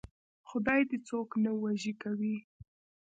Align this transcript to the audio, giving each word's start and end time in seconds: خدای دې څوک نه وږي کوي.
خدای 0.49 0.81
دې 0.89 0.97
څوک 1.07 1.29
نه 1.43 1.51
وږي 1.61 1.93
کوي. 2.03 2.35